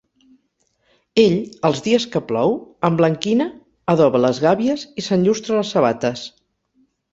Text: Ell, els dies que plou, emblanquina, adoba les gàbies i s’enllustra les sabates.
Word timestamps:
Ell, 1.23 1.35
els 1.69 1.81
dies 1.87 2.07
que 2.15 2.21
plou, 2.31 2.55
emblanquina, 2.89 3.49
adoba 3.95 4.23
les 4.25 4.41
gàbies 4.49 4.89
i 5.03 5.07
s’enllustra 5.11 5.63
les 5.63 5.77
sabates. 5.79 6.27